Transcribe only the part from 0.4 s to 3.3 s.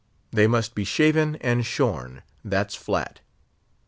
must be shaven and shorn—that's flat.